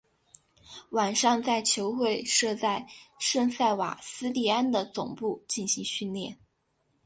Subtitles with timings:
[0.93, 2.87] 晚上在球会设在
[3.19, 6.39] 圣塞瓦斯蒂安的总部进行训练。